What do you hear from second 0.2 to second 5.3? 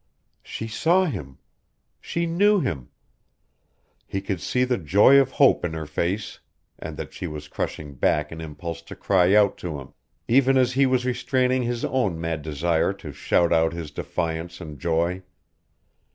She saw him! She knew him! He could see the joy